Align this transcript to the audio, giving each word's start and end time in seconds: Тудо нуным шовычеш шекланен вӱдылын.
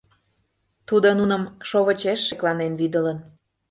Тудо 0.87 1.07
нуным 1.19 1.43
шовычеш 1.69 2.19
шекланен 2.27 2.73
вӱдылын. 2.79 3.17